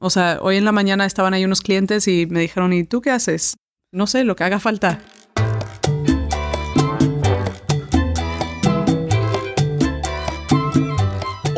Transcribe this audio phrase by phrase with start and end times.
[0.00, 3.00] O sea, hoy en la mañana estaban ahí unos clientes y me dijeron, ¿y tú
[3.00, 3.56] qué haces?
[3.92, 5.00] No sé, lo que haga falta.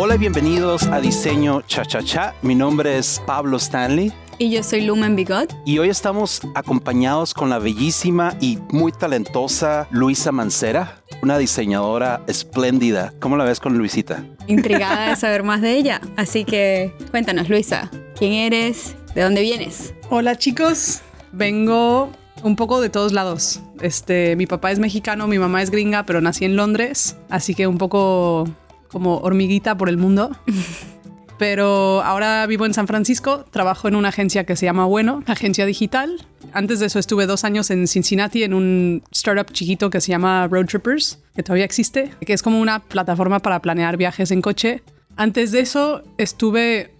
[0.02, 2.34] Hola y bienvenidos a Diseño Cha Cha Cha.
[2.40, 4.10] Mi nombre es Pablo Stanley.
[4.38, 5.54] Y yo soy Lumen Bigot.
[5.66, 13.12] Y hoy estamos acompañados con la bellísima y muy talentosa Luisa Mancera, una diseñadora espléndida.
[13.21, 14.24] ¿Cómo la ves con Luisita?
[14.47, 16.01] Intrigada de saber más de ella.
[16.16, 18.96] Así que cuéntanos, Luisa, ¿quién eres?
[19.14, 19.92] ¿De dónde vienes?
[20.09, 22.09] Hola chicos, vengo
[22.42, 23.61] un poco de todos lados.
[23.83, 27.67] Este, mi papá es mexicano, mi mamá es gringa, pero nací en Londres, así que
[27.67, 28.48] un poco
[28.91, 30.30] como hormiguita por el mundo.
[31.39, 35.65] Pero ahora vivo en San Francisco, trabajo en una agencia que se llama Bueno, agencia
[35.65, 36.27] digital.
[36.53, 40.47] Antes de eso estuve dos años en Cincinnati en un startup chiquito que se llama
[40.48, 44.83] Road Trippers, que todavía existe, que es como una plataforma para planear viajes en coche.
[45.17, 46.93] Antes de eso estuve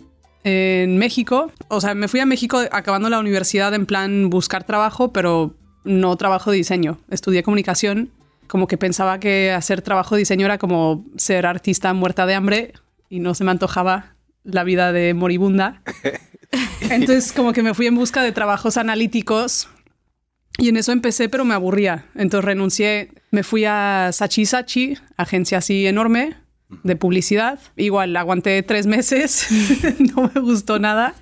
[0.43, 5.13] en México, o sea, me fui a México acabando la universidad en plan buscar trabajo,
[5.13, 6.99] pero no trabajo de diseño.
[7.11, 8.11] Estudié comunicación,
[8.51, 12.73] como que pensaba que hacer trabajo de diseño era como ser artista muerta de hambre
[13.09, 15.83] y no se me antojaba la vida de moribunda.
[16.81, 19.69] Entonces como que me fui en busca de trabajos analíticos
[20.59, 22.07] y en eso empecé, pero me aburría.
[22.17, 26.37] Entonces renuncié, me fui a Sachi Sachi, agencia así enorme
[26.83, 27.61] de publicidad.
[27.77, 29.47] Igual aguanté tres meses,
[30.17, 31.15] no me gustó nada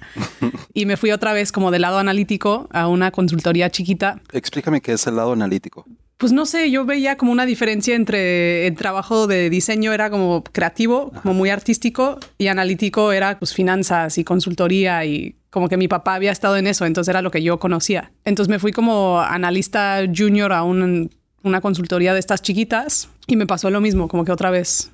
[0.72, 4.22] y me fui otra vez como del lado analítico a una consultoría chiquita.
[4.32, 5.84] Explícame qué es el lado analítico.
[6.18, 10.42] Pues no sé, yo veía como una diferencia entre el trabajo de diseño era como
[10.42, 15.86] creativo, como muy artístico, y analítico era pues finanzas y consultoría y como que mi
[15.86, 18.10] papá había estado en eso, entonces era lo que yo conocía.
[18.24, 23.70] Entonces me fui como analista junior a una consultoría de estas chiquitas y me pasó
[23.70, 24.90] lo mismo, como que otra vez,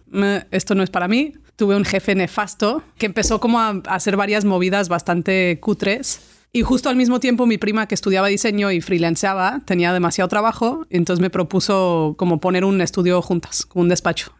[0.50, 1.33] esto no es para mí.
[1.56, 6.89] Tuve un jefe nefasto que empezó como a hacer varias movidas bastante cutres y justo
[6.89, 11.29] al mismo tiempo mi prima que estudiaba diseño y freelanceaba tenía demasiado trabajo, entonces me
[11.29, 14.33] propuso como poner un estudio juntas, como un despacho.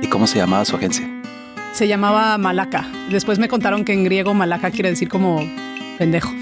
[0.00, 1.06] ¿Y cómo se llamaba su agencia?
[1.72, 2.88] Se llamaba Malaka.
[3.10, 5.38] Después me contaron que en griego Malaka quiere decir como
[5.98, 6.32] pendejo.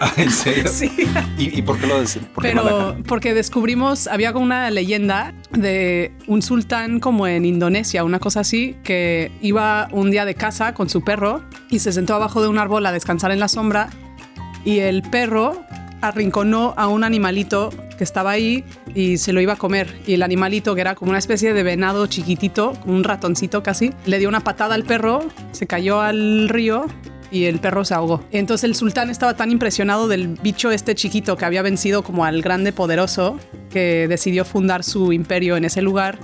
[0.00, 0.64] Ah, ¿En serio?
[0.74, 0.90] Sí.
[1.38, 2.20] ¿Y, por qué lo decís?
[2.40, 8.76] Pero porque descubrimos, había una leyenda de un sultán como en Indonesia, una cosa así,
[8.82, 12.58] que iba un día de casa con su perro y se sentó abajo de un
[12.58, 13.90] árbol a descansar en la sombra
[14.64, 15.64] y el perro
[16.00, 18.64] arrinconó a un animalito que estaba ahí
[18.94, 20.00] y se lo iba a comer.
[20.06, 24.18] Y el animalito, que era como una especie de venado chiquitito, un ratoncito casi, le
[24.18, 25.20] dio una patada al perro,
[25.52, 26.86] se cayó al río
[27.30, 28.24] y el perro se ahogó.
[28.30, 32.42] Entonces el sultán estaba tan impresionado del bicho este chiquito que había vencido como al
[32.42, 33.38] grande poderoso
[33.70, 36.18] que decidió fundar su imperio en ese lugar.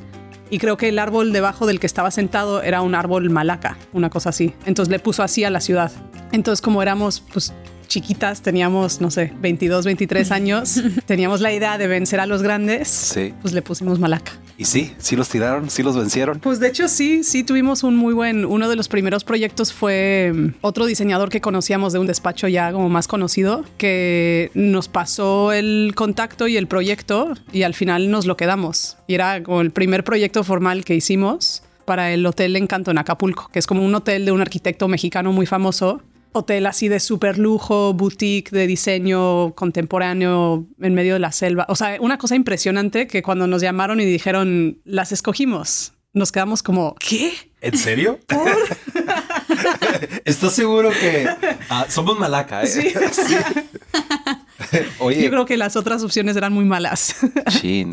[0.51, 4.11] Y creo que el árbol debajo del que estaba sentado era un árbol malaca, una
[4.11, 4.55] cosa así.
[4.67, 5.93] Entonces le puso así a la ciudad.
[6.33, 7.53] Entonces como éramos pues
[7.91, 12.89] chiquitas, teníamos, no sé, 22, 23 años, teníamos la idea de vencer a los grandes,
[12.89, 13.35] sí.
[13.43, 14.33] pues le pusimos Malaca.
[14.61, 16.39] Y sí, sí los tiraron, sí los vencieron.
[16.39, 20.33] Pues de hecho sí, sí tuvimos un muy buen, uno de los primeros proyectos fue
[20.35, 25.53] mm, otro diseñador que conocíamos de un despacho ya como más conocido, que nos pasó
[25.53, 28.99] el contacto y el proyecto y al final nos lo quedamos.
[29.07, 33.49] Y era como el primer proyecto formal que hicimos para el Hotel Encanto en Acapulco,
[33.51, 37.39] que es como un hotel de un arquitecto mexicano muy famoso hotel así de super
[37.39, 41.67] lujo, boutique de diseño contemporáneo en medio de la selva.
[41.69, 46.63] O sea, una cosa impresionante que cuando nos llamaron y dijeron, las escogimos, nos quedamos
[46.63, 47.33] como, ¿qué?
[47.61, 48.19] ¿En serio?
[50.25, 51.29] ¿Estás seguro que
[51.69, 52.63] ah, somos malaca?
[52.63, 52.67] ¿eh?
[52.67, 52.93] Sí.
[54.99, 55.23] Oye.
[55.23, 57.17] Yo creo que las otras opciones eran muy malas.
[57.61, 57.87] Sí.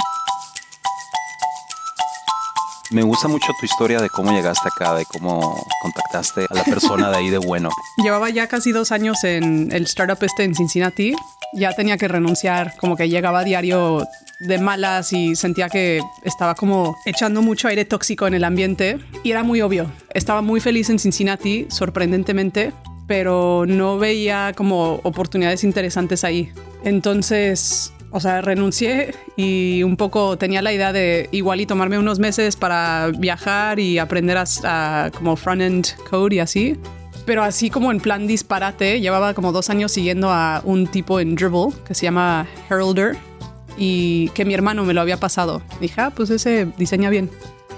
[2.90, 7.10] Me gusta mucho tu historia de cómo llegaste acá, de cómo contactaste a la persona
[7.10, 7.70] de ahí de bueno.
[8.04, 11.14] Llevaba ya casi dos años en el startup este en Cincinnati.
[11.54, 14.06] Ya tenía que renunciar, como que llegaba a diario
[14.40, 19.00] de malas y sentía que estaba como echando mucho aire tóxico en el ambiente.
[19.22, 19.92] Y era muy obvio.
[20.14, 22.72] Estaba muy feliz en Cincinnati, sorprendentemente,
[23.06, 26.54] pero no veía como oportunidades interesantes ahí.
[26.86, 32.18] Entonces o sea, renuncié y un poco tenía la idea de igual y tomarme unos
[32.18, 36.78] meses para viajar y aprender a, como front-end code y así.
[37.28, 41.36] Pero así como en plan disparate, llevaba como dos años siguiendo a un tipo en
[41.36, 43.18] Dribble que se llama Heralder
[43.78, 45.62] y que mi hermano me lo había pasado.
[45.80, 47.30] Dije, ah, pues ese diseña bien.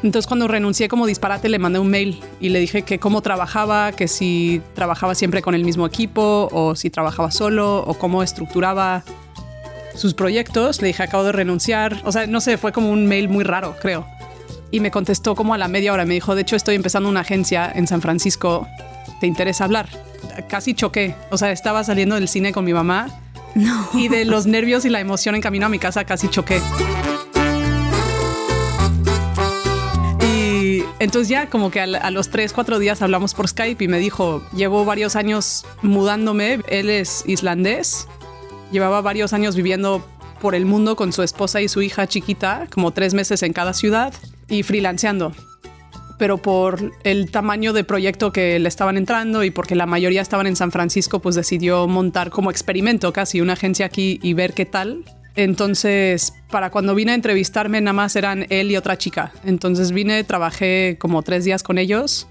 [0.04, 3.92] Entonces cuando renuncié como disparate le mandé un mail y le dije que cómo trabajaba,
[3.92, 9.04] que si trabajaba siempre con el mismo equipo o si trabajaba solo o cómo estructuraba
[10.00, 10.82] sus proyectos.
[10.82, 12.02] Le dije, acabo de renunciar.
[12.06, 14.06] O sea, no sé, fue como un mail muy raro, creo.
[14.72, 16.06] y me contestó como a la media hora.
[16.06, 18.68] Me dijo, de hecho estoy empezando una agencia en San Francisco,
[19.20, 19.88] ¿te interesa hablar?
[20.48, 23.08] Casi choqué, o sea, estaba saliendo del cine con mi mamá
[23.56, 23.90] No.
[23.94, 26.62] y de los nervios y la emoción en camino a mi casa casi choqué.
[30.22, 33.98] Y entonces ya como que a los tres, cuatro días hablamos por Skype y me
[33.98, 38.08] dijo, llevo varios años mudándome, él es islandés,
[38.72, 40.06] llevaba varios años viviendo
[40.42, 43.74] por el mundo con su esposa y su hija chiquita, como tres meses en cada
[43.74, 44.14] ciudad
[44.48, 45.34] y freelanceando.
[46.18, 50.48] Pero por el tamaño de proyecto que le estaban entrando y porque la mayoría estaban
[50.48, 54.66] en San Francisco, pues decidió montar como experimento casi una agencia aquí y ver qué
[54.66, 55.06] tal.
[55.36, 59.32] Entonces, para cuando vine a entrevistarme, nada más eran él y otra chica.
[59.46, 62.28] Entonces vine, trabajé como tres días con ellos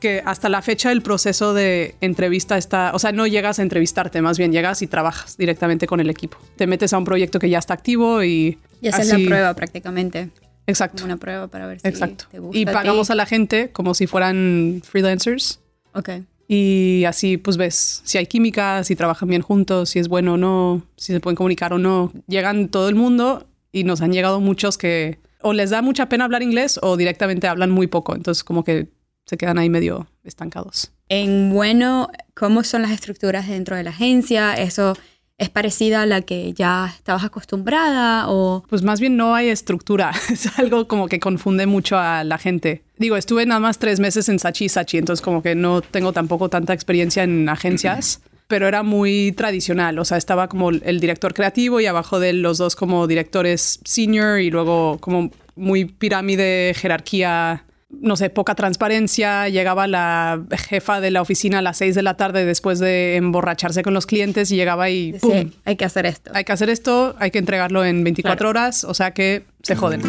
[0.00, 4.20] que hasta la fecha el proceso de entrevista está, o sea, no llegas a entrevistarte,
[4.22, 6.38] más bien llegas y trabajas directamente con el equipo.
[6.56, 8.58] Te metes a un proyecto que ya está activo y...
[8.80, 10.28] Y esa es así- la prueba prácticamente.
[10.66, 10.96] Exacto.
[11.02, 12.26] Como una prueba para ver si Exacto.
[12.30, 12.58] te gusta.
[12.58, 15.60] Y a pagamos a la gente como si fueran freelancers.
[15.94, 16.10] Ok.
[16.48, 20.36] Y así pues ves si hay química, si trabajan bien juntos, si es bueno o
[20.36, 22.12] no, si se pueden comunicar o no.
[22.26, 26.24] Llegan todo el mundo y nos han llegado muchos que o les da mucha pena
[26.24, 28.14] hablar inglés o directamente hablan muy poco.
[28.16, 28.88] Entonces como que
[29.26, 30.92] se quedan ahí medio estancados.
[31.08, 34.54] En bueno, ¿cómo son las estructuras dentro de la agencia?
[34.54, 34.96] ¿Eso
[35.38, 40.12] es parecida a la que ya estabas acostumbrada o Pues más bien no hay estructura.
[40.30, 42.82] Es algo como que confunde mucho a la gente.
[42.96, 46.48] Digo, estuve nada más tres meses en Sachi Sachi, entonces como que no tengo tampoco
[46.48, 49.98] tanta experiencia en agencias, pero era muy tradicional.
[49.98, 53.80] O sea, estaba como el director creativo y abajo de él los dos como directores
[53.84, 57.65] senior y luego como muy pirámide, jerarquía.
[57.88, 59.48] No sé, poca transparencia.
[59.48, 63.82] Llegaba la jefa de la oficina a las seis de la tarde después de emborracharse
[63.82, 65.30] con los clientes y llegaba y ¡pum!
[65.32, 66.30] sí, hay que hacer esto?
[66.34, 68.50] hay que hacer esto, hay que entregarlo en 24 Claro.
[68.50, 70.02] horas, o sea que se joden.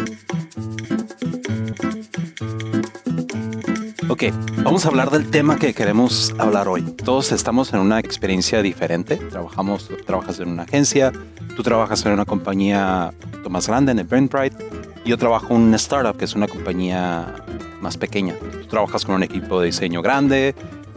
[4.10, 4.24] Ok,
[4.64, 6.82] vamos a hablar del tema que queremos hablar hoy.
[6.82, 9.16] Todos estamos en una experiencia diferente.
[9.16, 11.12] Trabajamos, trabajas en una agencia,
[11.54, 14.56] tú trabajas en una compañía un poquito más grande, en Eventbrite.
[15.04, 17.34] y Yo trabajo en una startup, que es una compañía
[17.80, 18.34] más pequeña.
[18.34, 20.54] Tú trabajas con un equipo de diseño grande,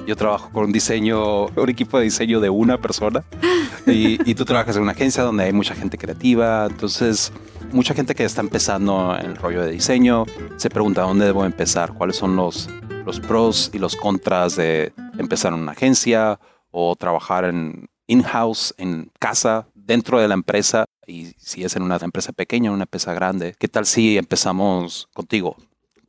[0.08, 3.24] yo trabajo con un diseño, un equipo de diseño de una persona.
[3.88, 6.68] Y, y tú trabajas en una agencia donde hay mucha gente creativa.
[6.70, 7.32] Entonces,
[7.72, 10.26] mucha gente que está empezando en el rollo de diseño
[10.58, 12.70] se pregunta dónde debo empezar, cuáles son los,
[13.06, 16.40] los pros y los contras de empezar en una agencia
[16.72, 20.86] o trabajar en in-house, en casa, dentro de la empresa.
[21.08, 25.10] Y si es en una empresa pequeña o una empresa grande, ¿qué tal si empezamos
[25.14, 25.56] contigo?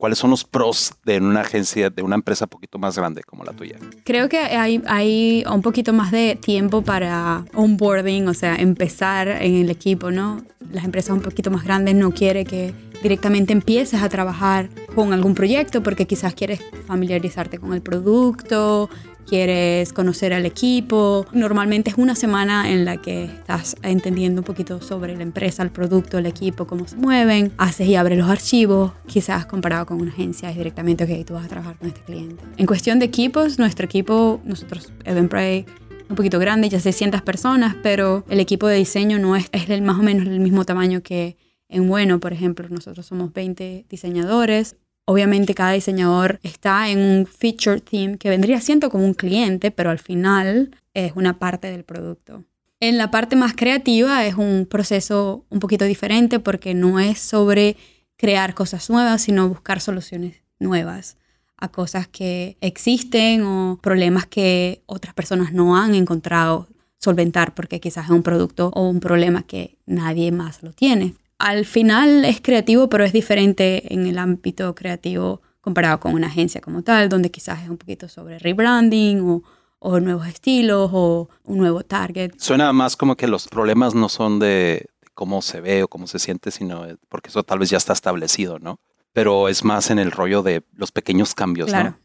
[0.03, 3.45] ¿Cuáles son los pros de una agencia, de una empresa un poquito más grande como
[3.45, 3.77] la tuya?
[4.03, 9.55] Creo que hay, hay un poquito más de tiempo para onboarding, o sea, empezar en
[9.55, 10.43] el equipo, ¿no?
[10.73, 15.35] Las empresas un poquito más grandes no quiere que directamente empieces a trabajar con algún
[15.35, 18.89] proyecto porque quizás quieres familiarizarte con el producto,
[19.27, 21.25] quieres conocer al equipo.
[21.31, 25.71] Normalmente es una semana en la que estás entendiendo un poquito sobre la empresa, el
[25.71, 30.11] producto, el equipo, cómo se mueven, haces y abres los archivos, quizás comparado con una
[30.11, 32.43] agencia es directamente, ok, tú vas a trabajar con este cliente.
[32.57, 35.65] En cuestión de equipos, nuestro equipo, nosotros, Eventbrite,
[36.09, 39.81] un poquito grande, ya 600 personas, pero el equipo de diseño no es, es el,
[39.81, 41.37] más o menos el mismo tamaño que
[41.73, 44.75] en Bueno, por ejemplo, nosotros somos 20 diseñadores.
[45.05, 49.89] Obviamente cada diseñador está en un feature team que vendría siendo como un cliente, pero
[49.89, 52.43] al final es una parte del producto.
[52.79, 57.77] En la parte más creativa es un proceso un poquito diferente porque no es sobre
[58.17, 61.17] crear cosas nuevas, sino buscar soluciones nuevas
[61.57, 66.67] a cosas que existen o problemas que otras personas no han encontrado
[66.99, 71.13] solventar porque quizás es un producto o un problema que nadie más lo tiene.
[71.43, 76.61] Al final es creativo, pero es diferente en el ámbito creativo comparado con una agencia
[76.61, 79.43] como tal, donde quizás es un poquito sobre rebranding o,
[79.79, 82.31] o nuevos estilos o un nuevo target.
[82.37, 86.17] Suena más como que los problemas no son de cómo se ve o cómo se
[86.17, 88.79] siente, sino porque eso tal vez ya está establecido, ¿no?
[89.11, 91.89] Pero es más en el rollo de los pequeños cambios, Claro.
[91.89, 91.97] ¿no?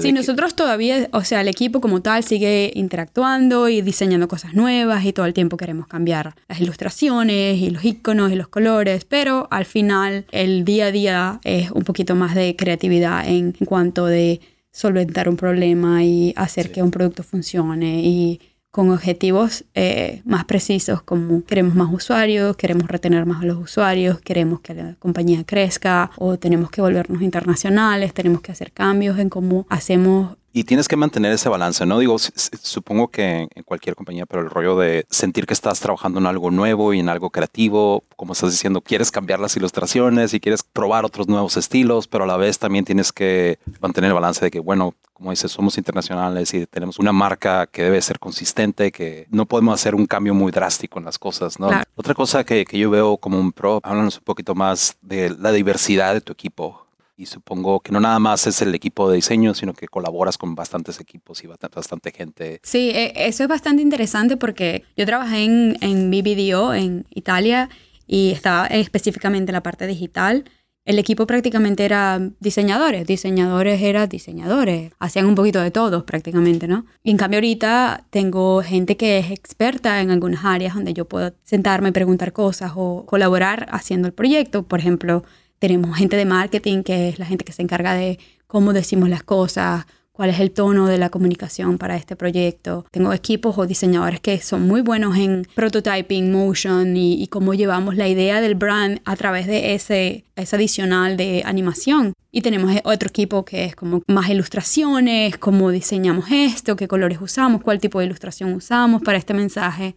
[0.00, 4.54] Sí, que- nosotros todavía, o sea, el equipo como tal sigue interactuando y diseñando cosas
[4.54, 9.04] nuevas y todo el tiempo queremos cambiar las ilustraciones y los iconos y los colores,
[9.04, 13.66] pero al final el día a día es un poquito más de creatividad en, en
[13.66, 16.72] cuanto de solventar un problema y hacer Sí.
[16.72, 18.40] que un producto funcione y
[18.72, 24.18] con objetivos eh, más precisos como queremos más usuarios, queremos retener más a los usuarios,
[24.22, 29.28] queremos que la compañía crezca o tenemos que volvernos internacionales, tenemos que hacer cambios en
[29.28, 31.98] cómo hacemos Y tienes que mantener ese balance, ¿no?
[31.98, 36.26] Digo, supongo que en cualquier compañía, pero el rollo de sentir que estás trabajando en
[36.26, 40.62] algo nuevo y en algo creativo, como estás diciendo, quieres cambiar las ilustraciones y quieres
[40.62, 44.50] probar otros nuevos estilos, pero a la vez también tienes que mantener el balance de
[44.50, 49.26] que, bueno, como dices, somos internacionales y tenemos una marca que debe ser consistente, que
[49.30, 51.70] no podemos hacer un cambio muy drástico en las cosas, ¿no?
[51.94, 55.52] Otra cosa que, que yo veo como un pro, háblanos un poquito más de la
[55.52, 56.81] diversidad de tu equipo
[57.16, 60.54] y supongo que no nada más es el equipo de diseño, sino que colaboras con
[60.54, 62.60] bastantes equipos y bastante gente.
[62.62, 67.68] Sí, e, eso es bastante interesante porque yo trabajé en, en BBDO en Italia
[68.06, 70.44] y estaba específicamente en la parte digital.
[70.84, 76.86] El equipo prácticamente era diseñadores, diseñadores eran diseñadores, hacían un poquito de todos prácticamente, ¿no?
[77.04, 81.32] Y en cambio ahorita tengo gente que es experta en algunas áreas donde yo puedo
[81.44, 84.64] sentarme y preguntar cosas o colaborar haciendo el proyecto.
[84.64, 85.22] Por ejemplo,
[85.62, 89.22] tenemos gente de marketing, que es la gente que se encarga de cómo decimos las
[89.22, 92.84] cosas, cuál es el tono de la comunicación para este proyecto.
[92.90, 98.08] Tengo equipos o diseñadores que son muy buenos en prototyping, motion y, cómo llevamos la
[98.08, 102.12] idea del brand a través de ese, ese adicional de animación.
[102.32, 107.62] Y tenemos otro equipo que es como más ilustraciones, cómo diseñamos esto, qué colores usamos,
[107.62, 109.94] cuál tipo de ilustración usamos para este mensaje.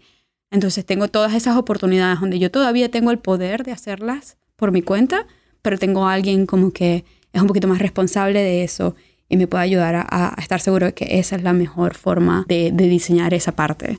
[0.51, 4.83] Entonces tengo todas esas oportunidades donde yo todavía tengo el poder de hacerlas por mi
[4.83, 5.25] cuenta,
[5.65, 8.95] pero tengo a alguien como que es un poquito más responsable de eso
[9.27, 12.69] y me puede ayudar a, estar seguro de que esa es la mejor forma de,
[12.71, 13.97] de diseñar esa parte.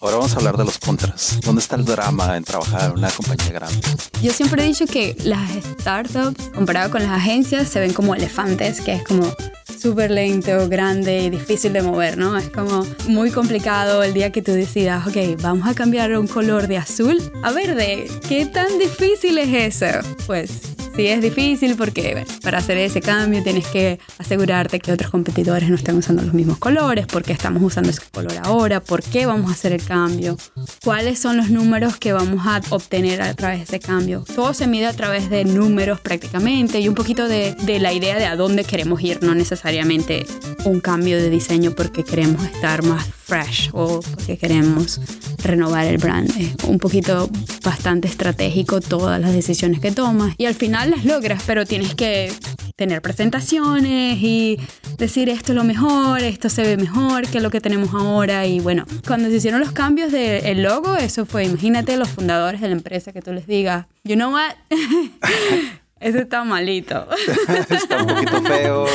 [0.00, 1.38] Ahora vamos a hablar de los contras.
[1.44, 3.86] ¿Dónde está el drama en trabajar en una compañía grande?
[4.22, 8.80] Yo siempre he dicho que las startups, comparado con las agencias, se ven como elefantes,
[8.80, 9.30] que es como
[9.78, 12.36] súper lento, grande y difícil de mover, ¿no?
[12.36, 16.66] Es como muy complicado el día que tú decidas, ok, vamos a cambiar un color
[16.68, 18.08] de azul a verde.
[18.28, 20.08] ¿Qué tan difícil es eso?
[20.26, 25.68] Pues sí es difícil porque para hacer ese cambio tienes que asegurarte que otros competidores
[25.68, 29.26] no estén usando los mismos colores, por qué estamos usando ese color ahora, por qué
[29.26, 30.38] vamos a hacer el cambio,
[30.82, 34.24] cuáles son los números que vamos a obtener a través de ese cambio.
[34.34, 38.16] Todo se mide a través de números prácticamente y un poquito de, de la idea
[38.16, 40.24] de a dónde queremos ir, no necesariamente
[40.64, 45.00] un cambio de diseño porque queremos estar más fresh o porque queremos
[45.42, 46.30] renovar el brand.
[46.38, 47.28] Es un poquito
[47.62, 52.32] bastante estratégico todas las decisiones que tomas y al final las logras, pero tienes que
[52.76, 54.58] tener presentaciones y
[54.98, 58.60] decir esto es lo mejor, esto se ve mejor que lo que tenemos ahora y
[58.60, 62.74] bueno, cuando se hicieron los cambios del logo, eso fue, imagínate los fundadores de la
[62.74, 64.52] empresa que tú les digas, you know what?
[65.98, 67.06] Ese está malito.
[67.70, 68.86] está un poquito feo.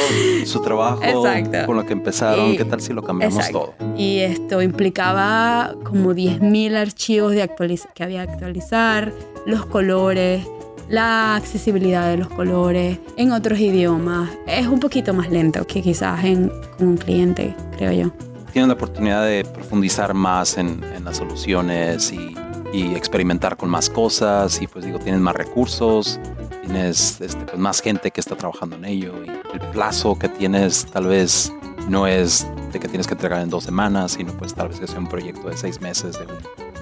[0.46, 1.02] Su trabajo
[1.66, 3.74] con lo que empezaron, ¿qué tal si lo cambiamos todo?
[3.98, 7.50] Y esto implicaba como 10.000 archivos de
[7.96, 9.12] que había que actualizar,
[9.48, 10.46] los colores,
[10.90, 14.30] la accesibilidad de los colores en otros idiomas.
[14.48, 18.12] Es un poquito más lento que quizás en, con un cliente, creo yo.
[18.52, 22.36] Tienen la oportunidad de profundizar más en, en las soluciones y,
[22.74, 26.20] y experimentar con más cosas y pues digo, tienen más recursos
[26.62, 30.86] tienes este, pues, más gente que está trabajando en ello y el plazo que tienes
[30.86, 31.52] tal vez
[31.90, 34.88] no es de que tienes que entregar en dos semanas, sino pues tal vez que
[34.88, 36.18] sea un proyecto de seis meses.
[36.18, 36.26] De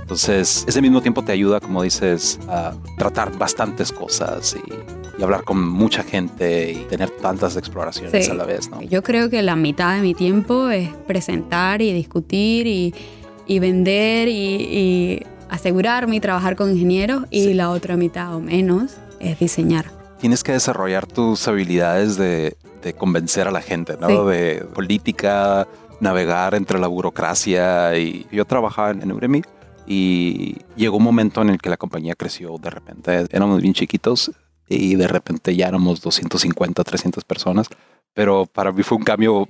[0.09, 5.67] Entonces, ese mismo tiempo te ayuda, como dices, a tratar bastantes cosas y, hablar con
[5.67, 8.71] mucha gente y tener tantas exploraciones a la vez.
[8.71, 8.81] ¿no?
[8.81, 12.95] Yo creo que la mitad de mi tiempo es presentar y discutir y,
[13.45, 18.93] y vender y, y asegurarme y trabajar con ingenieros y la otra mitad o menos
[19.19, 19.91] es diseñar.
[20.19, 22.55] Tienes que desarrollar tus habilidades de,
[22.97, 24.25] convencer a la gente, ¿no?
[24.25, 25.67] De política,
[25.99, 27.95] navegar entre la burocracia.
[27.97, 29.43] Y yo trabajaba en, Uremi
[29.89, 33.25] y llegó un momento en el que la compañía creció de repente.
[33.31, 34.31] Éramos bien chiquitos
[34.67, 37.67] y de repente ya éramos 250, 300 personas.
[38.13, 39.49] Pero para mí fue un cambio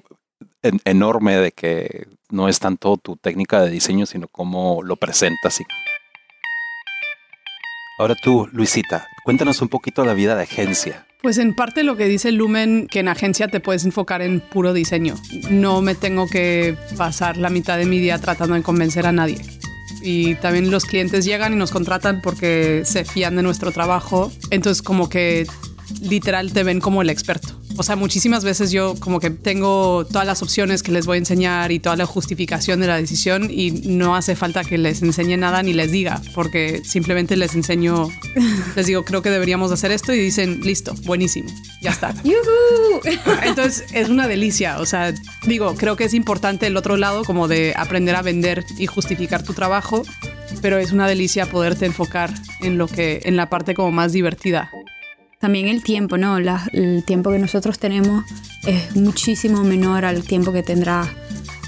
[0.85, 5.63] enorme de que no es tanto tu técnica de diseño, sino cómo lo presentas y
[7.99, 11.05] Ahora tú, Luisita, cuéntanos un poquito la vida de agencia.
[11.21, 14.71] Pues en parte lo que dice Lumen, que en agencia te puedes enfocar en puro
[14.71, 15.15] diseño.
[15.49, 19.58] No me tengo que pasar la mitad de mi día tratando de convencer a nadie.
[20.01, 24.31] Y también los clientes llegan y nos contratan porque se fían de nuestro trabajo.
[24.49, 25.47] Entonces como que
[26.01, 27.58] literal te ven como el experto.
[27.79, 31.19] O sea, muchísimas veces yo como que tengo todas las opciones que les voy a
[31.19, 35.37] enseñar y toda la justificación de la decisión y no hace falta que les enseñe
[35.37, 38.09] nada ni les diga, porque simplemente les enseño,
[38.75, 41.49] les digo, creo que deberíamos hacer esto y dicen, listo, buenísimo,
[41.81, 42.13] ya está.
[43.43, 45.13] Entonces es una delicia, o sea,
[45.47, 49.43] digo, creo que es importante el otro lado como de aprender a vender y justificar
[49.43, 50.03] tu trabajo,
[50.61, 54.69] pero es una delicia poderte enfocar en lo que, en la parte como más divertida
[55.39, 56.37] también el tiempo, ¿no?
[56.37, 58.25] el tiempo que nosotros tenemos
[58.67, 61.09] es muchísimo menor al tiempo que tendrá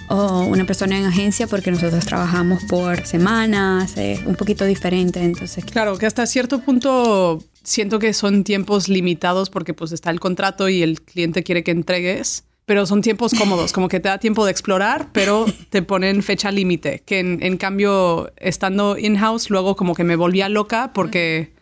[0.10, 5.64] una persona en agencia porque nosotros trabajamos por semanas, es un poquito diferente, entonces...
[5.64, 10.68] Claro, que hasta cierto punto siento que son tiempos limitados porque pues está el contrato
[10.68, 14.44] y el cliente quiere que entregues, pero son tiempos cómodos, como que te da tiempo
[14.44, 20.04] de explorar, pero te ponen fecha límite, que en, cambio estando in-house luego como que
[20.04, 21.54] me volvía loca porque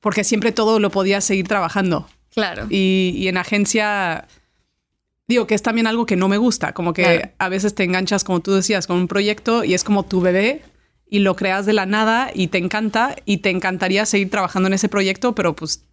[0.00, 2.06] porque siempre todo lo podía seguir trabajando.
[2.32, 2.66] Claro.
[2.70, 4.26] Y, en agencia,
[5.26, 8.24] digo que es también algo que no me gusta, como que a veces te enganchas,
[8.24, 10.62] como tú decías, con un proyecto y es como tu bebé
[11.10, 14.74] y lo creas de la nada y te encanta y te encantaría seguir trabajando en
[14.74, 15.84] ese proyecto, pero pues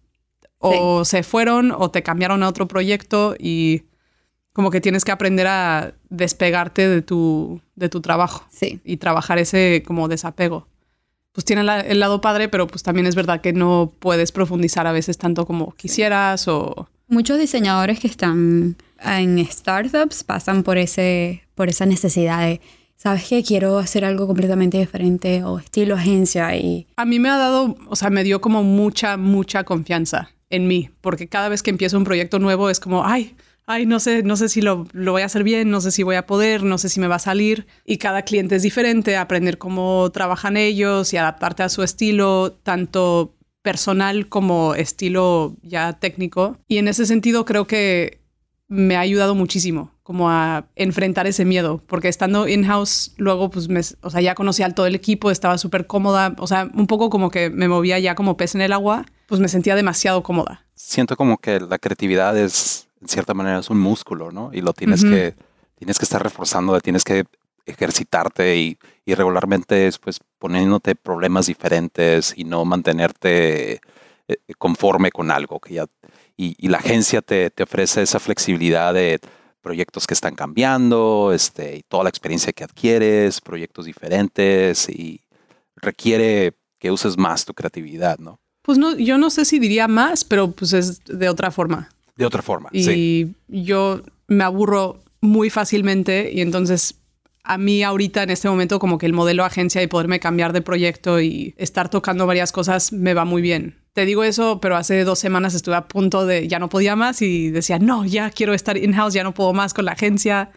[0.58, 3.82] o se fueron o te cambiaron a otro proyecto y
[4.52, 8.80] como que tienes que aprender a despegarte de tu, de tu trabajo sí.
[8.84, 10.66] y trabajar ese como desapego
[11.36, 14.92] pues tiene el lado padre, pero pues también es verdad que no puedes profundizar a
[14.92, 16.88] veces tanto como quisieras o...
[17.08, 22.62] Muchos diseñadores que están en startups pasan por, ese, por esa necesidad de,
[22.96, 23.44] ¿sabes qué?
[23.44, 26.86] Quiero hacer algo completamente diferente o estilo agencia y...
[26.96, 30.88] A mí me ha dado, o sea, me dio como mucha, mucha confianza en mí,
[31.02, 34.36] porque cada vez que empiezo un proyecto nuevo es como, ay, ay, no sé, no
[34.36, 36.88] sé si lo, voy a hacer bien, no sé si voy a poder, no sé
[36.88, 37.66] si me va a salir.
[37.84, 43.34] Y cada cliente es diferente, aprender cómo trabajan ellos y adaptarte a su estilo, tanto
[43.62, 46.58] personal como estilo ya técnico.
[46.68, 48.20] Y en ese sentido creo que
[48.68, 53.80] me ha ayudado muchísimo como a enfrentar ese miedo, porque estando in-house luego pues me,
[54.02, 57.10] o sea, ya conocía al todo el equipo, estaba súper cómoda, o sea, un poco
[57.10, 60.64] como que me movía ya como pez en el agua, pues me sentía demasiado cómoda.
[60.76, 64.50] Siento como que la creatividad es en cierta manera es un músculo, ¿no?
[64.52, 65.34] Y lo tienes que,
[65.76, 67.24] tienes que estar reforzando, tienes que
[67.66, 73.80] ejercitarte y, regularmente pues poniéndote problemas diferentes y no mantenerte
[74.28, 75.86] eh, conforme con algo que ya
[76.36, 79.20] y, la agencia te, te, ofrece esa flexibilidad de
[79.62, 85.22] proyectos que están cambiando, este, y toda la experiencia que adquieres, proyectos diferentes y
[85.76, 88.38] requiere que uses más tu creatividad, ¿no?
[88.62, 92.26] Pues no, yo no sé si diría más, pero pues es de otra forma de
[92.26, 92.70] otra forma.
[92.72, 96.96] Y yo me aburro muy fácilmente y entonces
[97.46, 100.62] a mí ahorita en este momento como que el modelo agencia y poderme cambiar de
[100.62, 103.76] proyecto y estar tocando varias cosas me va muy bien.
[103.92, 107.22] Te digo eso, pero hace dos semanas estuve a punto de ya no podía más
[107.22, 110.50] y decía, no, ya quiero estar in-house, ya no puedo más con la agencia.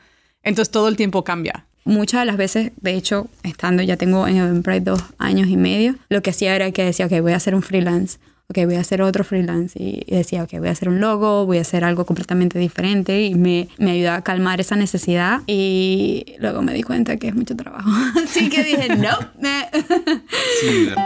[0.44, 1.68] Entonces todo el tiempo cambia.
[1.86, 5.96] Muchas de las veces, de hecho, estando ya tengo en Eventbrite dos años y medio,
[6.10, 8.80] lo que hacía era que decía, ok, voy a hacer un freelance ok, voy a
[8.80, 9.82] hacer otro freelance.
[9.82, 13.22] Y, decía, ok, voy a hacer un logo, voy a hacer algo completamente diferente.
[13.22, 15.42] Y me, me ayudaba a calmar esa necesidad.
[15.48, 17.90] Y luego me di cuenta que es mucho trabajo.
[18.24, 19.18] Así que dije, no.
[20.62, 20.90] sí.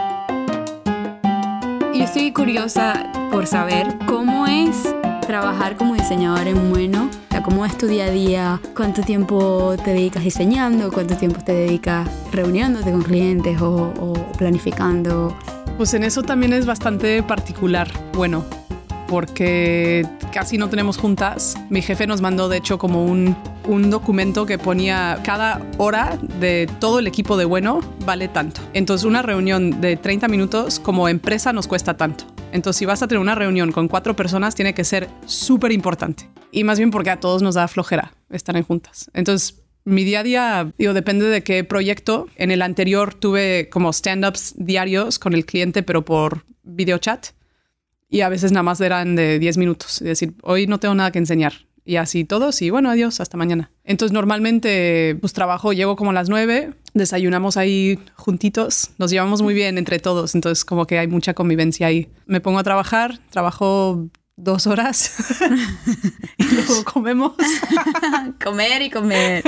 [1.94, 4.92] Y estoy curiosa por saber cómo es
[5.28, 7.08] trabajar como diseñador en Bueno.
[7.44, 8.60] ¿Cómo es tu día a día?
[8.74, 10.90] ¿Cuánto tiempo te dedicas diseñando?
[10.90, 15.36] ¿Cuánto tiempo te dedicas reuniéndote con clientes o, o planificando?
[15.76, 17.88] Pues en eso también es bastante particular.
[18.12, 18.44] Bueno,
[19.08, 21.56] porque casi no tenemos juntas.
[21.68, 26.70] Mi jefe nos mandó, de hecho, como un, un, documento que ponía cada hora de
[26.78, 28.60] todo el equipo de bueno vale tanto.
[28.72, 32.24] Entonces, una reunión de 30 minutos como empresa nos cuesta tanto.
[32.52, 36.30] Entonces, si vas a tener una reunión con cuatro personas, tiene que ser súper importante.
[36.52, 39.10] Y más bien porque a todos nos da flojera estar en juntas.
[39.12, 42.28] Entonces, mi día a día, digo, depende de qué proyecto.
[42.36, 47.28] En el anterior tuve como stand-ups diarios con el cliente, pero por videochat.
[48.08, 50.00] Y a veces nada más eran de 10 minutos.
[50.00, 51.52] Es decir, hoy no tengo nada que enseñar.
[51.84, 52.62] Y así todos.
[52.62, 53.70] Y bueno, adiós, hasta mañana.
[53.84, 59.52] Entonces normalmente pues trabajo, llego como a las 9, desayunamos ahí juntitos, nos llevamos muy
[59.52, 60.34] bien entre todos.
[60.34, 62.08] Entonces como que hay mucha convivencia ahí.
[62.24, 65.12] Me pongo a trabajar, trabajo dos horas
[66.38, 67.34] y luego comemos.
[68.44, 69.44] comer y comer.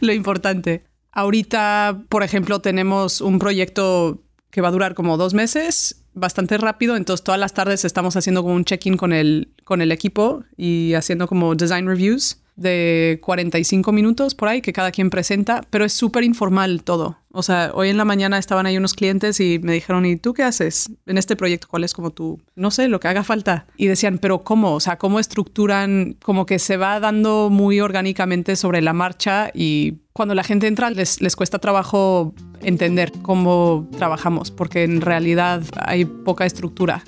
[0.00, 0.84] Lo importante.
[1.12, 6.96] Ahorita, por ejemplo, tenemos un proyecto que va a durar como dos meses, bastante rápido.
[6.96, 10.94] Entonces, todas las tardes estamos haciendo como un check-in con el, con el equipo y
[10.94, 15.92] haciendo como design reviews de 45 minutos por ahí que cada quien presenta, pero es
[15.92, 17.18] súper informal todo.
[17.32, 20.34] O sea, hoy en la mañana estaban ahí unos clientes y me dijeron, ¿y tú
[20.34, 21.66] qué haces en este proyecto?
[21.68, 22.40] ¿Cuál es como tú?
[22.54, 23.66] No sé, lo que haga falta.
[23.76, 24.74] Y decían, pero ¿cómo?
[24.74, 26.16] O sea, ¿cómo estructuran?
[26.22, 30.90] Como que se va dando muy orgánicamente sobre la marcha y cuando la gente entra
[30.90, 37.02] les, les cuesta trabajo entender cómo trabajamos, porque en realidad hay poca estructura.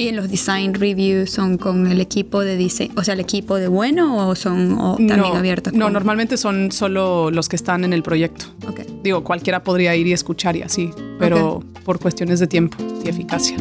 [0.00, 3.56] ¿Y en los design reviews son con el equipo de diseño, o sea, el equipo
[3.56, 5.72] de bueno o son también abiertos?
[5.72, 8.44] No, normalmente son solo los que están en el proyecto.
[8.68, 8.86] Okay.
[9.02, 13.56] Digo, cualquiera podría ir y escuchar y así, pero por cuestiones de tiempo y eficacia.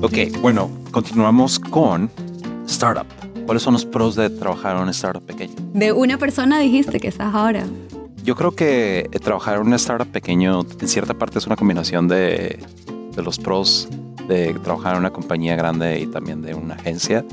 [0.00, 2.08] Ok, bueno, continuamos con
[2.68, 3.08] startup.
[3.46, 5.54] ¿Cuáles son los pros de trabajar en un startup pequeño?
[5.72, 7.66] De una persona dijiste que estás ahora.
[8.22, 12.06] Yo creo que eh, trabajar en un startup pequeño en cierta parte es una combinación
[12.06, 12.60] de,
[13.16, 13.88] de los pros
[14.28, 17.24] de trabajar en una compañía grande y también de una agencia,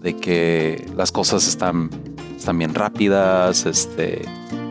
[0.00, 1.90] de que las cosas están,
[2.36, 4.22] están bien rápidas, este,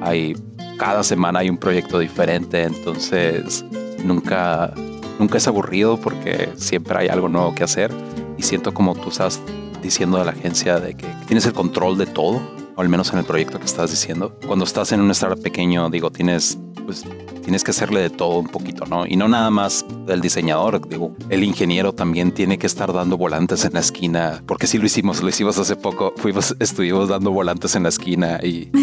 [0.02, 0.36] hay,
[0.78, 3.64] cada semana hay un proyecto diferente, entonces
[4.04, 4.74] nunca,
[5.20, 7.92] nunca es aburrido porque siempre hay algo nuevo que hacer
[8.38, 9.42] y siento como tú estás
[9.82, 12.42] diciendo a la agencia de que tienes el control de todo,
[12.76, 14.38] o al menos en el proyecto que estás diciendo.
[14.48, 17.06] Cuando estás en un startup pequeño, digo, tienes, pues,
[17.44, 19.06] tienes que hacerle de todo un poquito, ¿no?
[19.06, 23.66] Y no nada más el diseñador, digo, el ingeniero también tiene que estar dando volantes
[23.66, 27.76] en la esquina, porque sí lo hicimos, lo hicimos hace poco, fuimos, estuvimos dando volantes
[27.76, 28.70] en la esquina y,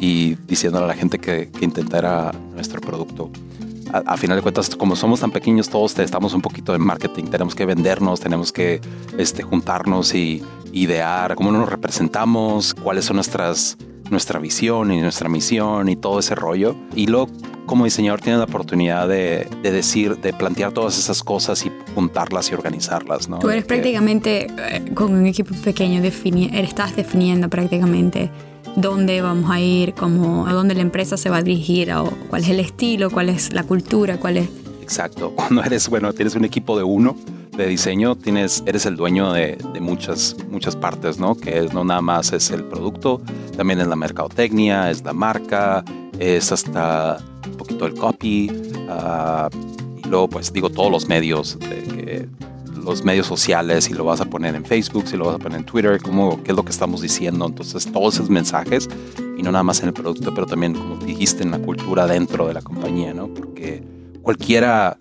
[0.00, 3.30] y diciéndole a la gente que, que intentara nuestro producto
[3.92, 7.54] a, final de cuentas, como somos tan pequeños, todos estamos un poquito en marketing, tenemos
[7.54, 8.80] que vendernos, tenemos que
[9.18, 10.42] este, juntarnos y
[10.72, 13.76] idear cómo nos representamos, cuáles son nuestras,
[14.10, 16.76] nuestra visión y nuestra misión y todo ese rollo.
[16.94, 17.28] Y luego,
[17.66, 22.50] como diseñador, tienes la oportunidad de, de decir, de plantear todas esas cosas y juntarlas
[22.50, 23.28] y organizarlas.
[23.28, 23.38] ¿no?
[23.40, 28.30] Tú eres prácticamente, eh, con un equipo pequeño, defini estás definiendo prácticamente
[28.76, 32.42] dónde vamos a ir, cómo, a dónde la empresa se va a dirigir, o cuál
[32.42, 34.48] es el estilo, cuál es la cultura, cuál es...
[34.82, 35.32] Exacto.
[35.36, 37.16] Cuando eres, bueno, tienes un equipo de uno
[37.56, 41.34] de diseño, tienes, eres el dueño de, de, muchas, muchas partes, ¿no?
[41.34, 43.22] Que es, no nada más es el producto,
[43.56, 45.82] también es la mercadotecnia, es la marca,
[46.18, 47.18] es hasta
[47.56, 49.48] poquito el copy, uh,
[49.98, 52.28] y luego, pues digo, todos los medios de que
[52.86, 55.58] los medios sociales, si lo vas a poner en Facebook, si lo vas a poner
[55.58, 57.44] en Twitter, cómo, qué es lo que estamos diciendo.
[57.46, 58.88] Entonces, todos esos mensajes,
[59.36, 62.46] y no nada más en el producto, pero también, como dijiste, en la cultura dentro
[62.46, 63.26] de la compañía, ¿no?
[63.34, 63.82] Porque
[64.22, 64.98] cualquiera,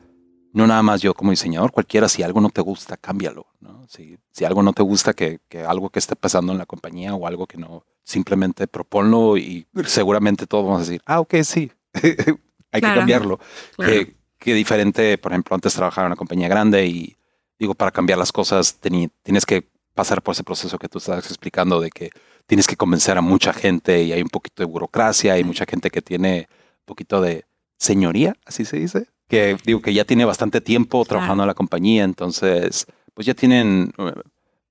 [0.52, 3.86] no nada más yo como diseñador, cualquiera, si algo no te gusta, cámbialo, ¿no?
[3.88, 7.14] Si, si algo no te gusta, que, que algo que esté pasando en la compañía
[7.14, 11.72] o algo que no, simplemente proponlo y seguramente todos vamos a decir, ah, ok, sí,
[12.72, 13.40] hay claro, que cambiarlo.
[13.76, 13.92] Claro.
[13.92, 17.18] Que, que diferente, por ejemplo, antes trabajaba en una compañía grande y
[17.60, 21.80] digo, para cambiar las cosas tienes que pasar por ese proceso que tú estás explicando
[21.80, 22.12] de que
[22.46, 25.90] tienes que convencer a mucha gente y hay un poquito de burocracia, hay mucha gente
[25.90, 27.46] que tiene un poquito de
[27.78, 32.04] señoría, así se dice, que digo que ya tiene bastante tiempo trabajando en la compañía,
[32.04, 34.14] entonces pues ya tienen eh,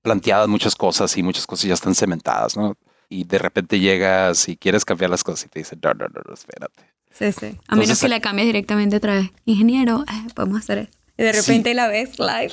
[0.01, 2.77] planteadas muchas cosas y muchas cosas ya están cementadas, ¿no?
[3.09, 6.33] Y de repente llegas y quieres cambiar las cosas y te dicen, no, no, no,
[6.33, 6.94] espérate.
[7.17, 7.45] Sí, sí.
[7.45, 9.31] A Entonces, menos que la cambies directamente otra vez.
[9.45, 10.97] Ingeniero, eh, podemos hacer esto.
[11.17, 11.75] Y de repente sí.
[11.75, 12.51] la ves live.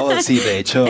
[0.00, 0.84] Oh, sí, de hecho.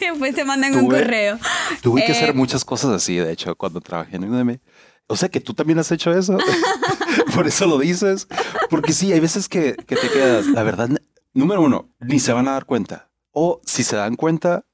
[0.00, 1.38] Después te mandan tuve, un correo.
[1.82, 4.58] Tuve eh, que hacer muchas cosas así, de hecho, cuando trabajé en UDM.
[5.06, 6.38] O sea que tú también has hecho eso.
[7.34, 8.26] Por eso lo dices.
[8.70, 10.88] Porque sí, hay veces que, que te quedas, la verdad,
[11.34, 13.10] número uno, ni se van a dar cuenta.
[13.32, 14.64] O si se dan cuenta,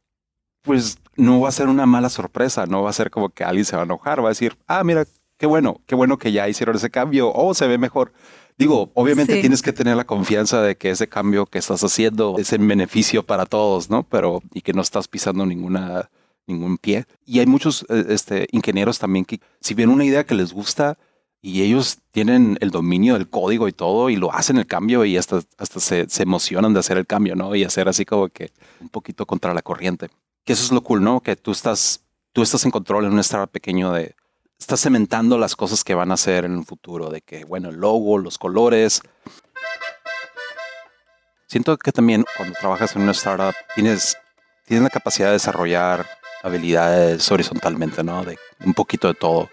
[0.62, 2.66] pues no va a ser una mala sorpresa.
[2.66, 4.22] No va a ser como que alguien se va a enojar.
[4.22, 5.04] Va a decir, ah, mira,
[5.38, 7.32] qué bueno, qué bueno que ya hicieron ese cambio.
[7.32, 8.12] O se ve mejor.
[8.58, 9.40] Digo, obviamente sí.
[9.40, 13.24] tienes que tener la confianza de que ese cambio que estás haciendo es en beneficio
[13.24, 14.02] para todos, ¿no?
[14.02, 16.10] Pero y que no estás pisando ninguna
[16.48, 17.04] ningún pie.
[17.24, 20.98] Y hay muchos este, ingenieros también que si ven una idea que les gusta
[21.40, 25.16] y ellos tienen el dominio del código y todo y lo hacen el cambio y
[25.16, 27.54] hasta, hasta se, se emocionan de hacer el cambio, ¿no?
[27.54, 30.08] Y hacer así como que un poquito contra la corriente.
[30.44, 31.20] Que eso es lo cool, ¿no?
[31.20, 34.16] Que tú estás, tú estás en control en un startup pequeño de,
[34.58, 37.76] estás cementando las cosas que van a hacer en el futuro, de que, bueno, el
[37.76, 39.00] logo, los colores.
[41.46, 44.18] Siento que también cuando trabajas en una startup tienes,
[44.66, 46.06] tienes la capacidad de desarrollar
[46.42, 48.24] habilidades horizontalmente, ¿no?
[48.24, 49.48] De un poquito de todo.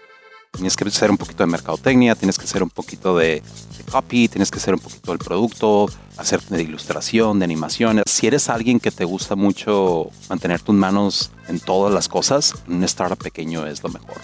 [0.52, 3.42] Tienes que hacer un poquito de mercadotecnia, tienes que hacer un poquito de,
[3.90, 8.04] copy, tienes que hacer un poquito del producto, hacer de ilustración, de animaciones.
[8.06, 12.82] Si eres alguien que te gusta mucho mantener tus manos en todas las cosas, un
[12.84, 14.16] startup pequeño es lo mejor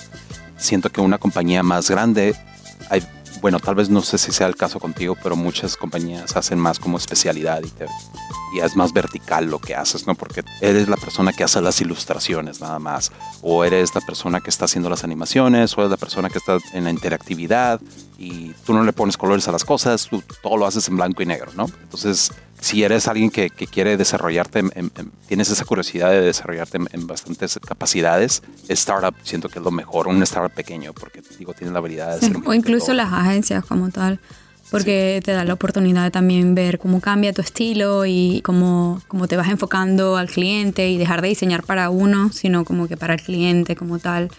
[0.62, 2.34] siento que una compañía más grande,
[2.88, 3.02] hay,
[3.40, 6.78] bueno, tal vez no sé si sea el caso contigo, pero muchas compañías hacen más
[6.78, 7.72] como especialidad y,
[8.56, 10.14] y es más vertical lo que haces, ¿no?
[10.14, 14.50] Porque eres la persona que hace las ilustraciones nada más, o eres la persona que
[14.50, 17.80] está haciendo las animaciones, o eres la persona que está en la interactividad
[18.18, 21.22] y tú no le pones colores a las cosas, tú todo lo haces en blanco
[21.22, 21.66] y negro, ¿no?
[21.82, 22.30] Entonces,
[22.62, 27.06] si eres alguien que, que quiere desarrollarte, en, en, tienes esa curiosidad de desarrollarte en,
[27.08, 31.80] bastantes capacidades, startup siento que es lo mejor, un startup pequeño, porque digo, tiene la
[31.80, 34.20] habilidad de sí, ser O incluso las agencias como tal,
[34.70, 35.24] porque sí.
[35.24, 39.36] te da la oportunidad de también ver cómo cambia tu estilo y cómo, cómo te
[39.36, 43.22] vas enfocando al cliente y dejar de diseñar para uno, sino como que para el
[43.22, 44.30] cliente como tal.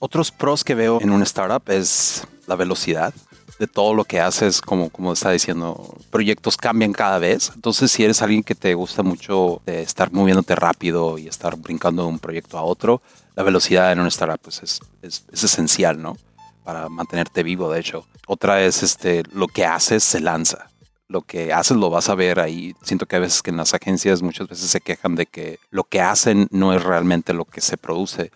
[0.00, 3.14] Otros pros que veo en un startup es la velocidad
[3.60, 7.52] de todo lo que haces, como, como está diciendo, proyectos cambian cada vez.
[7.54, 12.04] Entonces, si eres alguien que te gusta mucho de estar moviéndote rápido y estar brincando
[12.04, 13.02] de un proyecto a otro,
[13.36, 16.16] la velocidad en una startup pues, es, es, es esencial, ¿no?
[16.64, 18.06] Para mantenerte vivo, de hecho.
[18.26, 20.70] Otra es este, lo que haces se lanza
[21.10, 22.72] lo que haces lo vas a ver ahí.
[22.82, 25.82] Siento que a veces que en las agencias muchas veces se quejan de que lo
[25.82, 28.30] que hacen no es realmente lo que se produce,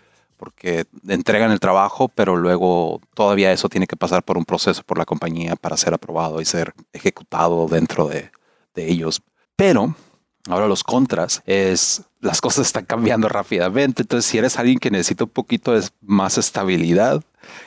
[0.45, 4.97] porque entregan el trabajo, pero luego todavía eso tiene que pasar por un proceso por
[4.99, 8.29] la compañía para ser aprobado y ser ejecutado dentro de,
[8.75, 9.21] de ellos.
[9.55, 9.95] Pero
[10.47, 14.03] ahora los contras es las cosas están cambiando rápidamente.
[14.03, 17.23] Entonces, si eres alguien que necesita un poquito de más estabilidad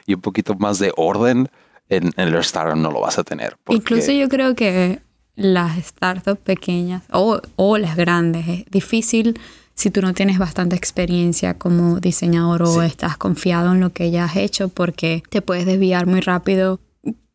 [0.06, 1.48] y un poquito más de orden,
[1.88, 3.56] en, en el startup no lo vas a tener.
[3.64, 5.00] porque- Incluso yo creo que
[5.36, 9.38] las startups pequeñas o, o las grandes es difícil
[9.78, 14.24] si tú no tienes bastante experiencia como diseñador o estás confiado en lo que ya
[14.24, 16.80] has hecho porque te puedes desviar muy rápido.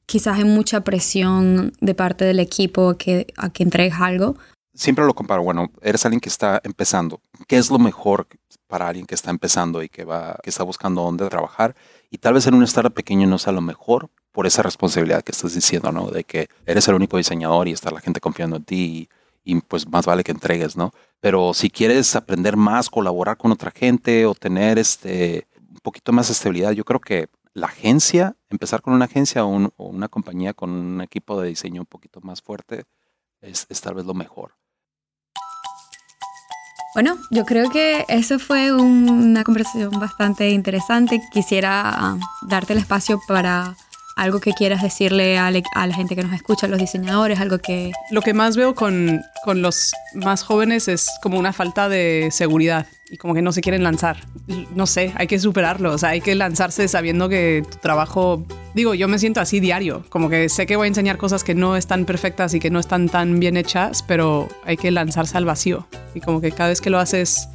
[0.05, 4.35] Quizás hay mucha presión de parte del equipo a que, a que entregues algo.
[4.73, 5.41] siempre lo comparo.
[5.41, 7.21] Bueno, eres alguien que está empezando.
[7.47, 8.27] ¿Qué es lo mejor
[8.67, 11.77] para alguien que está empezando y que va, que está buscando dónde trabajar?
[12.11, 15.31] Y tal vez en un startup pequeño no sea lo mejor por esa responsabilidad que
[15.31, 16.07] estás diciendo, ¿no?
[16.07, 19.09] De que eres el único diseñador y está la gente confiando en ti y,
[19.43, 20.91] y, pues más vale que entregues, ¿no?
[21.19, 26.29] Pero si quieres aprender más, colaborar con otra gente o tener este un poquito más
[26.29, 30.53] estabilidad, yo creo que la agencia, empezar con una agencia o, un- o una compañía
[30.53, 32.85] con un equipo de diseño un poquito más fuerte
[33.41, 34.53] es, tal vez lo mejor.
[36.93, 41.19] Bueno, yo creo que eso fue un- una conversación bastante interesante.
[41.31, 43.75] Quisiera darte el espacio para
[44.15, 47.39] algo que quieras decirle a, le- a la gente que nos escucha, a los diseñadores,
[47.39, 47.91] algo que...
[48.11, 52.85] Lo que más veo con, con los más jóvenes es como una falta de seguridad
[53.09, 54.17] y como que no se quieren lanzar.
[54.75, 58.93] No sé, hay que superarlo, o sea, hay que lanzarse sabiendo que tu trabajo, digo,
[58.93, 61.75] yo me siento así diario, como que sé que voy a enseñar cosas que no
[61.75, 65.87] están perfectas y que no están tan bien hechas, pero hay que lanzarse al vacío
[66.15, 67.47] y como que cada vez que lo haces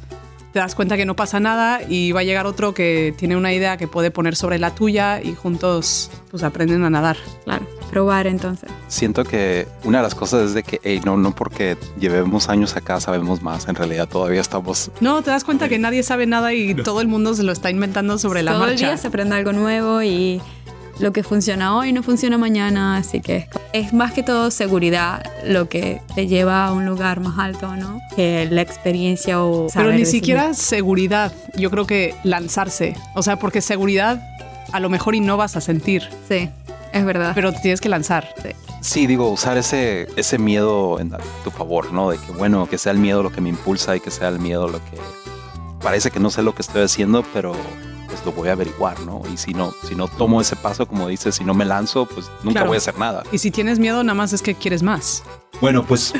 [0.51, 3.53] te das cuenta que no pasa nada y va a llegar otro que tiene una
[3.53, 7.17] idea que puede poner sobre la tuya y juntos pues aprenden a nadar.
[7.45, 8.69] Claro, probar entonces.
[8.87, 12.75] Siento que una de las cosas es de que, hey, no, no porque llevemos años
[12.75, 14.91] acá sabemos más, en realidad todavía estamos...
[15.01, 17.69] No, te das cuenta que nadie sabe nada y todo el mundo se lo está
[17.69, 20.41] inventando sobre la Todo el día se aprende algo nuevo y
[20.99, 25.69] lo que funciona hoy no funciona mañana, así que es más que todo seguridad lo
[25.69, 27.99] que te lleva a un lugar más alto, ¿no?
[28.15, 30.21] Que la experiencia o Pero saber ni decidir.
[30.21, 32.95] siquiera seguridad, yo creo que lanzarse.
[33.15, 34.21] O sea, porque seguridad
[34.73, 36.49] a lo mejor y no vas a sentir, Sí,
[36.91, 37.31] es verdad.
[37.33, 38.27] pero te tienes que lanzar.
[38.81, 41.11] Sí, digo, usar ese, ese miedo en
[41.43, 42.11] tu favor, ¿no?
[42.11, 44.39] De que, bueno, que sea el miedo lo que me impulsa y que sea el
[44.39, 44.97] miedo lo que...
[45.81, 47.53] Parece que no sé lo que estoy haciendo, pero
[48.23, 49.21] pues lo voy a averiguar, ¿no?
[49.33, 52.27] Y si no, si no tomo ese paso, como dices, si no me lanzo, pues
[52.43, 52.67] nunca Claro.
[52.67, 53.23] voy a hacer nada.
[53.31, 55.23] Y si tienes miedo, nada más es que quieres más.
[55.61, 56.13] Bueno, pues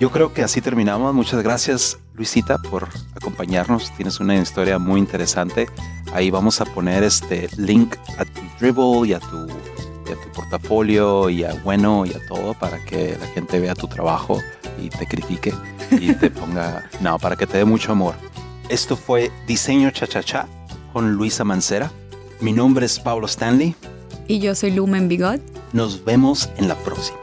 [0.00, 1.14] yo creo que así terminamos.
[1.14, 3.90] Muchas gracias, Luisita, por acompañarnos.
[3.96, 5.68] Tienes una historia muy interesante.
[6.12, 10.28] Ahí vamos a poner este link a tu dribble y a tu, y a tu
[10.34, 14.38] portafolio y a bueno y a todo para que la gente vea tu trabajo
[14.80, 15.54] y te critique
[15.92, 18.14] y te ponga, no, para que te dé mucho amor.
[18.68, 20.46] Esto fue Diseño Cha-Cha-Cha
[20.92, 21.90] con Luisa Mancera.
[22.40, 23.74] Mi nombre es Pablo Stanley.
[24.26, 25.40] Y yo soy Lumen Bigot.
[25.72, 27.18] Nos vemos en la próxima.